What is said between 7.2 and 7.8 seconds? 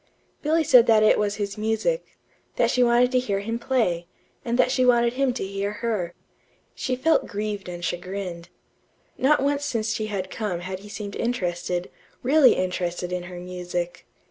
grieved